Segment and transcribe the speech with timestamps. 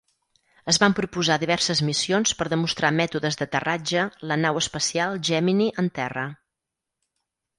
[0.71, 6.27] Es van proposar diverses missions per demostrar mètodes d'aterratge la nau espacial Gemini en terra.